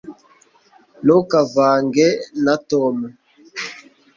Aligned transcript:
ntukavange 1.03 2.07
na 2.43 2.55
tom 2.69 2.95